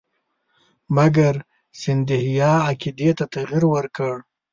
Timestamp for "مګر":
0.95-1.33